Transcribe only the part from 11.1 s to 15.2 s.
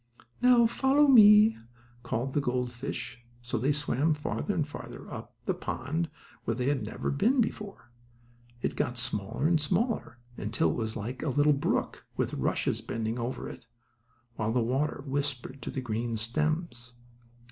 a little brook, with rushes bending over it, while the water